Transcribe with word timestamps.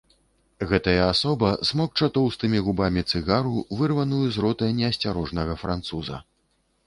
Гэтая 0.69 1.01
асоба 1.13 1.49
смокча 1.69 2.07
тоўстымі 2.15 2.61
губамі 2.69 3.03
цыгару, 3.11 3.53
вырваную 3.81 4.21
з 4.37 4.45
рота 4.45 4.71
неасцярожнага 4.79 5.53
француза. 5.65 6.19